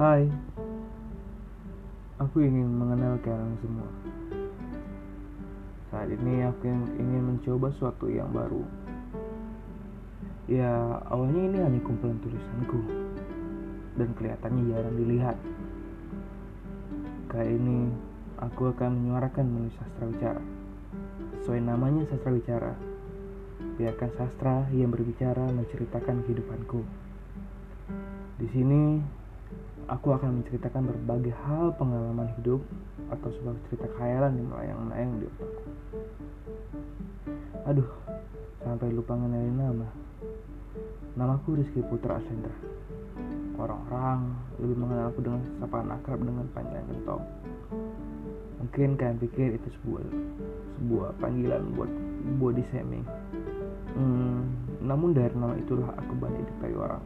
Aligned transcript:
Hai, 0.00 0.24
aku 2.16 2.40
ingin 2.40 2.72
mengenal 2.72 3.20
kalian 3.20 3.52
semua. 3.60 3.84
Saat 5.92 6.08
ini 6.08 6.40
aku 6.40 6.72
ingin 6.72 7.20
mencoba 7.28 7.68
sesuatu 7.68 8.08
yang 8.08 8.32
baru. 8.32 8.64
Ya, 10.48 11.04
awalnya 11.04 11.52
ini 11.52 11.58
hanya 11.60 11.80
kumpulan 11.84 12.16
tulisanku 12.24 12.80
dan 14.00 14.08
kelihatannya 14.16 14.72
jarang 14.72 14.96
dilihat. 14.96 15.36
Kali 17.28 17.60
ini 17.60 17.92
aku 18.40 18.72
akan 18.72 19.04
menyuarakan 19.04 19.52
menulis 19.52 19.76
sastra 19.76 20.08
bicara. 20.08 20.42
Sesuai 21.44 21.60
namanya 21.60 22.08
sastra 22.08 22.32
bicara. 22.32 22.72
Biarkan 23.76 24.10
sastra 24.16 24.64
yang 24.72 24.96
berbicara 24.96 25.44
menceritakan 25.52 26.24
kehidupanku. 26.24 26.88
Di 28.40 28.48
sini 28.48 29.19
aku 29.90 30.14
akan 30.14 30.40
menceritakan 30.40 30.86
berbagai 30.86 31.34
hal 31.42 31.74
pengalaman 31.74 32.30
hidup 32.38 32.62
atau 33.10 33.28
sebuah 33.34 33.58
cerita 33.66 33.86
khayalan 33.98 34.38
yang 34.38 34.48
melayang-layang 34.54 35.12
di 35.18 35.24
otakku. 35.26 35.62
Aduh, 37.66 37.90
sampai 38.62 38.94
lupa 38.94 39.18
ngenalin 39.18 39.56
nama. 39.58 39.88
Namaku 41.18 41.58
Rizky 41.58 41.82
Putra 41.82 42.22
Asendra. 42.22 42.54
Orang-orang 43.58 44.30
lebih 44.62 44.76
mengenal 44.78 45.10
aku 45.10 45.20
dengan 45.26 45.42
sapaan 45.58 45.90
akrab 45.90 46.22
dengan 46.22 46.46
panggilan 46.54 46.86
Gentong. 46.86 47.24
Mungkin 48.62 48.88
kalian 48.96 49.18
pikir 49.18 49.58
itu 49.58 49.68
sebuah 49.80 50.06
sebuah 50.80 51.08
panggilan 51.18 51.62
buat 51.76 51.90
body 52.38 52.64
shaming. 52.70 53.04
Hmm, 53.98 54.48
namun 54.80 55.12
dari 55.12 55.34
nama 55.34 55.58
itulah 55.58 55.92
aku 55.98 56.14
banyak 56.16 56.40
dipakai 56.46 56.78
orang 56.78 57.02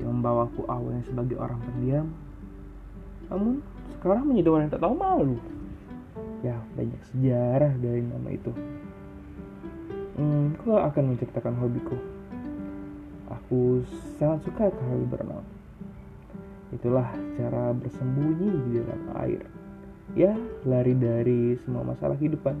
yang 0.00 0.18
membawaku 0.18 0.64
awalnya 0.64 1.04
sebagai 1.04 1.36
orang 1.36 1.60
pendiam, 1.60 2.08
namun 3.28 3.60
sekarang 3.94 4.26
menjadi 4.26 4.48
orang 4.48 4.62
yang 4.66 4.74
tak 4.74 4.82
tahu 4.82 4.94
malu. 4.96 5.36
Ya, 6.40 6.56
banyak 6.72 7.00
sejarah 7.12 7.72
dari 7.76 8.00
nama 8.00 8.28
itu. 8.32 8.52
Hmm, 10.16 10.56
aku 10.56 10.72
akan 10.72 11.04
menceritakan 11.14 11.54
hobiku. 11.60 11.96
Aku 13.28 13.84
sangat 14.18 14.48
suka 14.48 14.72
kali 14.72 15.04
berenang. 15.06 15.44
Itulah 16.72 17.12
cara 17.36 17.76
bersembunyi 17.76 18.50
di 18.66 18.70
dalam 18.80 19.02
air. 19.20 19.42
Ya, 20.16 20.34
lari 20.66 20.96
dari 20.96 21.54
semua 21.62 21.84
masalah 21.86 22.16
kehidupan. 22.18 22.56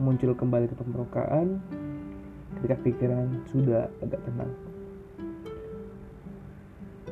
Muncul 0.00 0.32
kembali 0.32 0.66
ke 0.72 0.74
pemrokaan 0.80 1.60
ketika 2.58 2.76
pikiran 2.82 3.28
sudah 3.52 3.92
agak 4.02 4.18
tenang 4.24 4.50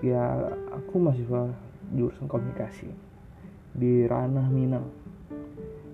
ya 0.04 0.54
aku 0.70 1.02
mahasiswa 1.02 1.50
jurusan 1.94 2.30
komunikasi 2.30 2.90
di 3.74 4.06
ranah 4.06 4.46
Minang 4.46 4.86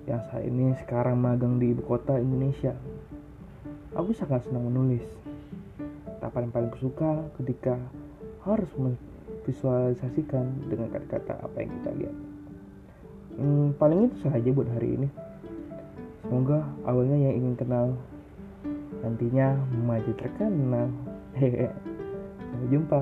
yang 0.05 0.20
saat 0.28 0.44
ini 0.44 0.77
sekarang 0.84 1.16
magang 1.16 1.56
di 1.56 1.72
ibu 1.72 1.80
kota 1.80 2.20
Indonesia. 2.20 2.77
Aku 3.96 4.12
sangat 4.12 4.44
senang 4.44 4.69
menulis. 4.69 5.05
Tak 6.20 6.28
paling 6.34 6.52
paling 6.52 6.72
suka 6.77 7.24
ketika 7.41 7.80
harus 8.44 8.69
memvisualisasikan 8.77 10.68
dengan 10.68 10.92
kata-kata 10.92 11.41
apa 11.41 11.56
yang 11.56 11.70
kita 11.80 11.91
lihat. 11.96 12.16
Hmm, 13.41 13.72
paling 13.80 14.12
itu 14.12 14.28
saja 14.28 14.48
buat 14.52 14.68
hari 14.77 15.00
ini. 15.00 15.08
Semoga 16.20 16.68
awalnya 16.84 17.16
yang 17.30 17.34
ingin 17.41 17.55
kenal 17.56 17.86
nantinya 19.00 19.56
maju 19.89 20.12
terkenal. 20.20 20.89
Sampai 22.44 22.68
jumpa 22.68 23.00